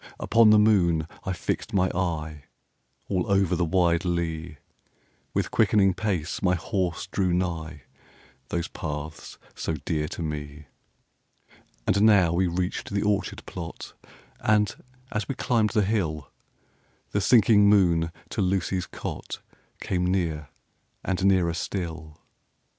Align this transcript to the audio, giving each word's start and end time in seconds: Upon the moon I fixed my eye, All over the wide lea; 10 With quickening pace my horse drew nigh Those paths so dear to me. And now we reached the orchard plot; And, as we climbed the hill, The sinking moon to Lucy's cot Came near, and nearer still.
Upon 0.19 0.49
the 0.49 0.57
moon 0.57 1.07
I 1.25 1.31
fixed 1.33 1.73
my 1.75 1.87
eye, 1.91 2.45
All 3.07 3.31
over 3.31 3.55
the 3.55 3.63
wide 3.63 4.03
lea; 4.03 4.53
10 4.53 4.57
With 5.35 5.51
quickening 5.51 5.93
pace 5.93 6.41
my 6.41 6.55
horse 6.55 7.05
drew 7.05 7.31
nigh 7.35 7.83
Those 8.49 8.67
paths 8.67 9.37
so 9.53 9.75
dear 9.85 10.07
to 10.07 10.23
me. 10.23 10.65
And 11.85 12.01
now 12.01 12.33
we 12.33 12.47
reached 12.47 12.89
the 12.89 13.03
orchard 13.03 13.45
plot; 13.45 13.93
And, 14.39 14.75
as 15.11 15.27
we 15.27 15.35
climbed 15.35 15.69
the 15.69 15.85
hill, 15.85 16.31
The 17.11 17.21
sinking 17.21 17.69
moon 17.69 18.11
to 18.29 18.41
Lucy's 18.41 18.87
cot 18.87 19.39
Came 19.81 20.07
near, 20.07 20.49
and 21.03 21.23
nearer 21.23 21.53
still. 21.53 22.17